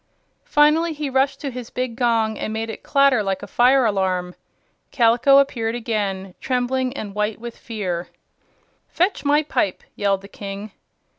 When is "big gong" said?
1.69-2.35